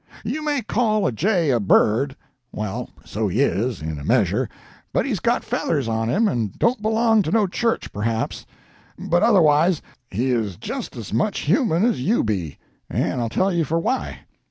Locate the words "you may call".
0.25-1.05